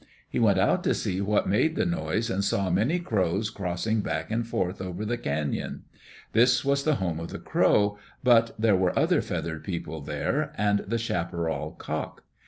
[0.27, 4.31] He went out to see what made the noise and saw many crows crossing back
[4.31, 5.83] and forth over the canon.
[6.33, 10.79] This was the home of the crow, but there were other feathered people there, and
[10.87, 12.23] the chaparral cock.